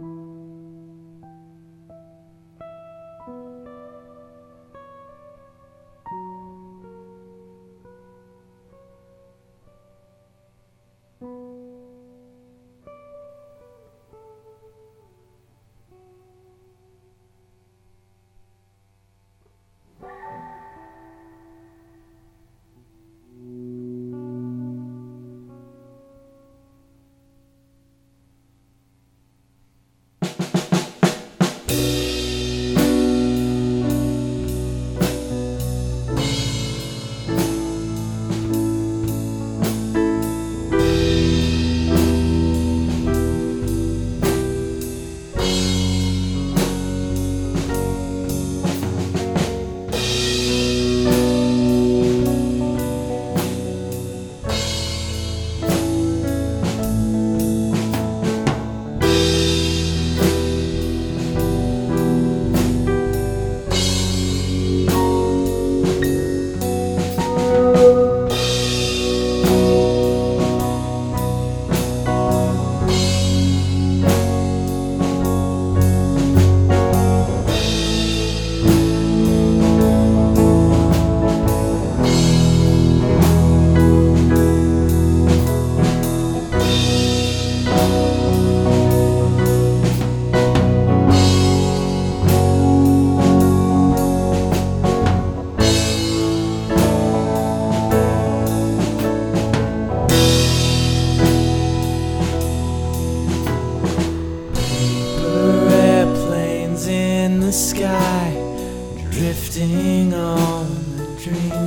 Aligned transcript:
airplanes 0.00 0.29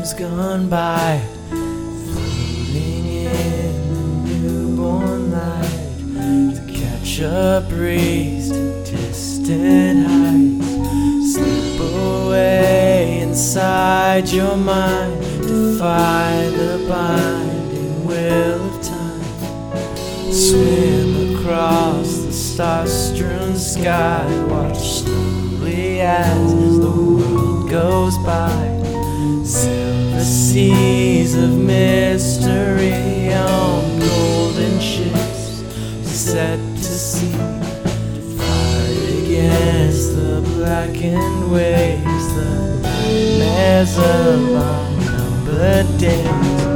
dreams 0.04 0.14
gone 0.20 0.70
by, 0.70 1.22
floating 1.50 3.06
in 3.06 4.26
the 4.26 4.36
newborn 4.36 5.32
light 5.32 6.56
to 6.56 6.74
catch 6.74 7.20
a 7.20 7.66
breeze 7.70 8.50
to 8.50 8.84
distant 8.84 10.06
heights. 10.06 11.34
Slip 11.34 11.80
away 11.80 13.22
inside 13.22 14.28
your 14.30 14.58
mind, 14.58 15.22
defy 15.42 16.50
the 16.50 16.86
binding 16.90 18.06
will 18.06 18.76
of 18.76 18.84
time. 18.84 20.34
Swim 20.34 21.38
across 21.38 22.18
the 22.26 22.34
star 22.34 22.88
strewn 22.88 23.56
sky. 23.56 24.26
Watch 24.48 25.00
slowly 25.00 26.02
as 26.02 26.80
the 26.80 26.92
world 26.92 27.70
goes 27.70 28.18
by. 28.20 28.74
Seas 30.54 31.34
of 31.34 31.50
mystery 31.58 33.34
on 33.34 34.00
golden 34.00 34.80
ships 34.80 35.64
set 36.08 36.60
to 36.60 36.84
sea. 36.84 37.32
Fight 38.38 39.24
against 39.24 40.16
the 40.16 40.44
blackened 40.54 41.52
waves, 41.52 42.36
the 42.36 42.80
nightmares 42.84 43.98
of 43.98 44.42
unnumbered 44.62 45.98
days. 45.98 46.73